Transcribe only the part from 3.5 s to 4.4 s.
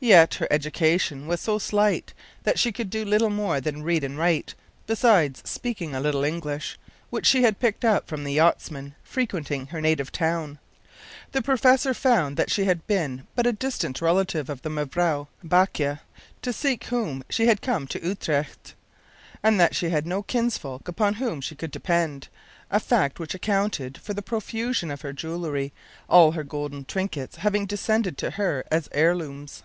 than read and